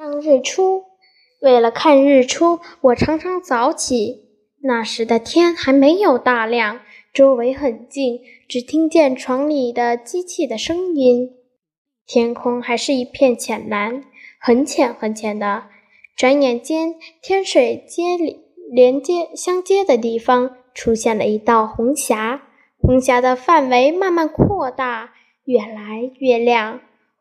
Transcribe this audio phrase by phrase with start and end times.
[0.00, 0.84] 看日出，
[1.42, 4.30] 为了看日出，我常常早起。
[4.62, 6.80] 那时的天还没有大亮，
[7.12, 11.32] 周围很静，只听见床里的机器的声音。
[12.06, 14.04] 天空还是一片浅蓝，
[14.40, 15.64] 很浅很浅的。
[16.16, 22.44] 转眼间，天水接里连接相接的地方出现了一道红霞，
[22.80, 25.12] 红霞的范围慢慢扩大，
[25.44, 26.80] 越来越亮。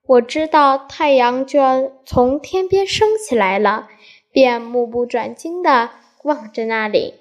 [0.10, 3.88] 我知道太阳就要从天边升起来了，
[4.32, 5.92] 便目不转睛地
[6.24, 7.14] 望着那里。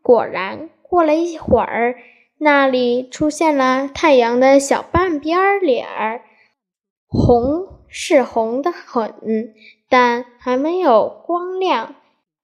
[0.00, 1.96] 果然，过了一会儿，
[2.38, 6.22] 那里出现了太阳的小半边脸儿，
[7.08, 9.12] 红是红的很，
[9.88, 11.96] 但还没有光亮。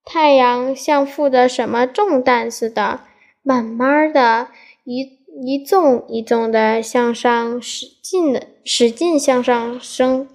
[0.04, 3.02] 太阳像负着什么重担似的，
[3.42, 4.48] 慢慢的
[4.82, 5.17] 一。
[5.40, 10.28] 一纵一纵的向上使劲的使劲向上升，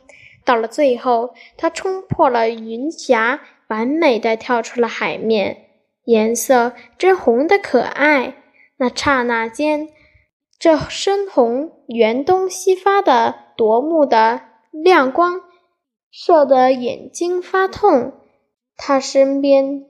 [0.46, 5.66] 到了最后，它冲破了云霞，完美的跳出了海面，
[6.06, 8.36] 颜色真红的可爱。
[8.78, 9.90] 那刹那间，
[10.58, 15.42] 这深红圆东西发的夺目的亮光，
[16.12, 18.14] 射得眼睛发痛。
[18.78, 19.84] 他身边，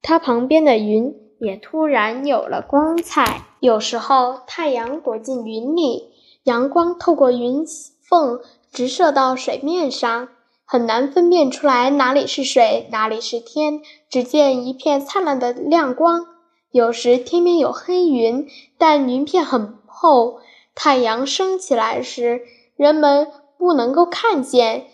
[0.00, 1.23] 他旁边的云。
[1.44, 3.42] 也突然有了光彩。
[3.60, 6.10] 有时候太阳躲进云里，
[6.44, 7.64] 阳光透过云
[8.02, 8.40] 缝
[8.72, 10.28] 直射到水面上，
[10.64, 13.82] 很难分辨出来哪里是水，哪里是天。
[14.08, 16.26] 只见一片灿烂的亮光。
[16.70, 18.48] 有时天边有黑云，
[18.78, 20.40] 但云片很厚，
[20.74, 22.42] 太阳升起来时，
[22.76, 24.86] 人们不能够看见。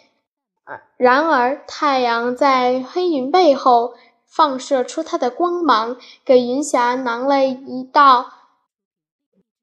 [0.65, 3.95] 而然而太阳在黑云背后。
[4.31, 8.31] 放射出它的光芒，给云霞囊了一道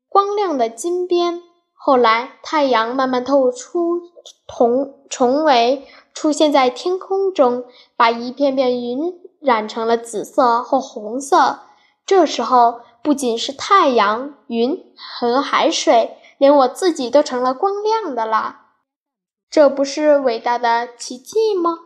[0.10, 1.42] 光亮的金边。
[1.74, 4.02] 后来，太阳慢慢透出
[4.46, 7.64] 重重围，出现在天空中，
[7.96, 11.60] 把一片片云染成了紫色或红色。
[12.06, 18.64] 这时候，不仅是太阳、云和海水，连我自己都成了光亮的了。
[19.50, 21.80] 这不是伟大的奇迹吗？